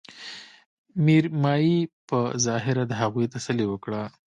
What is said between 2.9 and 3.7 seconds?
هغوي تسلې